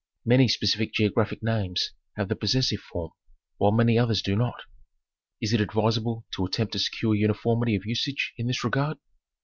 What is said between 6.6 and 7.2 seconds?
to secure